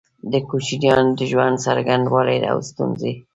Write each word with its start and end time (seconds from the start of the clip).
د 0.31 0.33
کوچيانو 0.49 1.15
د 1.17 1.19
ژوند 1.31 1.55
څرنګوالی 1.63 2.37
او 2.51 2.57
ستونزي 2.69 3.13